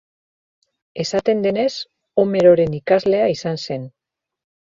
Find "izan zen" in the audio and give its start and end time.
3.37-3.87